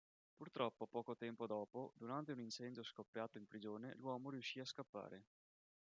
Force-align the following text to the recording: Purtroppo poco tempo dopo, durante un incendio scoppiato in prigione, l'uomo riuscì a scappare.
Purtroppo 0.35 0.87
poco 0.87 1.15
tempo 1.15 1.45
dopo, 1.45 1.93
durante 1.95 2.31
un 2.31 2.39
incendio 2.39 2.81
scoppiato 2.81 3.37
in 3.37 3.45
prigione, 3.45 3.93
l'uomo 3.97 4.31
riuscì 4.31 4.59
a 4.59 4.65
scappare. 4.65 5.25